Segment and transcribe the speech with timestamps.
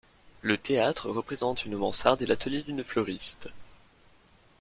[0.41, 3.49] Le théâtre représente une mansarde et l’atelier d’une fleuriste.